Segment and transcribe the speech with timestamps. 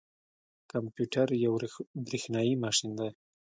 [0.71, 1.53] کمپيوټر یو
[2.05, 3.09] بریښنايي ماشین دی